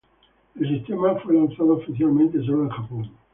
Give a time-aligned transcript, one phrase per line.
[0.59, 3.11] El sistema fue lanzado oficialmente solo en Japón.